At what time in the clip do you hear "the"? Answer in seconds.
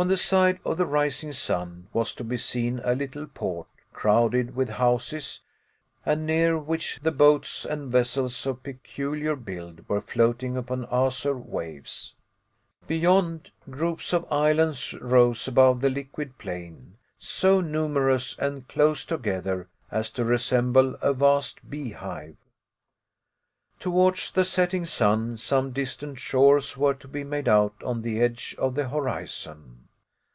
0.08-0.16, 0.78-0.86, 7.02-7.10, 15.82-15.90, 24.30-24.46, 28.00-28.18, 28.74-28.88